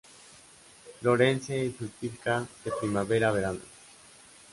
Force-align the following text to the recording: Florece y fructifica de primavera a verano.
Florece 0.99 1.63
y 1.63 1.69
fructifica 1.69 2.39
de 2.65 2.71
primavera 2.81 3.29
a 3.29 3.33
verano. 3.33 3.59